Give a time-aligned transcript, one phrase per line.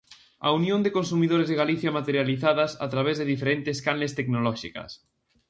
[0.47, 4.91] A Unión de Consumidores de Galicia materializadas a través de diferentes canles tecnolóxicas.